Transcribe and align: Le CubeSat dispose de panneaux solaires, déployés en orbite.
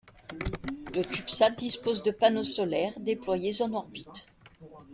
Le 0.95 1.03
CubeSat 1.03 1.51
dispose 1.51 2.01
de 2.01 2.09
panneaux 2.09 2.43
solaires, 2.43 2.99
déployés 2.99 3.61
en 3.61 3.71
orbite. 3.71 4.25